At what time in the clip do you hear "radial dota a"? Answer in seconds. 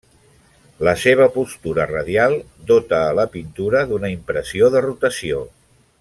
1.91-3.13